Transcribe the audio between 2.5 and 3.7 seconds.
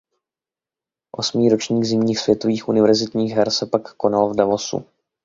univerzitních her se